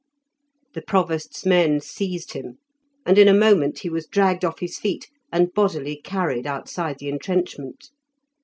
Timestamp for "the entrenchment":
6.97-7.91